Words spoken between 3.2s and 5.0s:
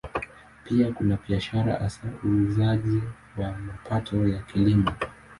wa mapato ya Kilimo.